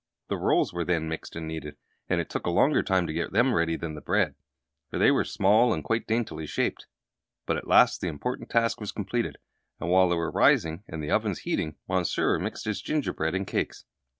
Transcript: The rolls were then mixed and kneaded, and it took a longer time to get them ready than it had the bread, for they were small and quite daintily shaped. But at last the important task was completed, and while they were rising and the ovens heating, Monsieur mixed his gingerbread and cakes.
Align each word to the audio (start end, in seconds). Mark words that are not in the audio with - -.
The 0.29 0.37
rolls 0.37 0.73
were 0.73 0.83
then 0.83 1.07
mixed 1.07 1.35
and 1.35 1.47
kneaded, 1.47 1.77
and 2.09 2.19
it 2.19 2.27
took 2.27 2.47
a 2.47 2.49
longer 2.49 2.81
time 2.81 3.05
to 3.05 3.13
get 3.13 3.33
them 3.33 3.53
ready 3.53 3.75
than 3.75 3.91
it 3.91 3.93
had 3.93 3.97
the 3.97 4.01
bread, 4.05 4.35
for 4.89 4.97
they 4.97 5.11
were 5.11 5.23
small 5.23 5.75
and 5.75 5.83
quite 5.83 6.07
daintily 6.07 6.47
shaped. 6.47 6.87
But 7.45 7.57
at 7.57 7.67
last 7.67 8.01
the 8.01 8.07
important 8.07 8.49
task 8.49 8.79
was 8.79 8.91
completed, 8.91 9.37
and 9.79 9.91
while 9.91 10.09
they 10.09 10.15
were 10.15 10.31
rising 10.31 10.83
and 10.87 11.03
the 11.03 11.11
ovens 11.11 11.41
heating, 11.41 11.75
Monsieur 11.87 12.39
mixed 12.39 12.65
his 12.65 12.81
gingerbread 12.81 13.35
and 13.35 13.45
cakes. 13.45 13.85